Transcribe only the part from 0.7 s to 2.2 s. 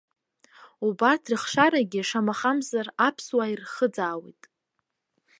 Убарҭ рыхшарагьы,